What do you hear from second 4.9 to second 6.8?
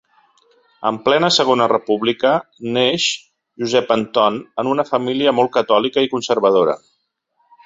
família molt catòlica i conservadora.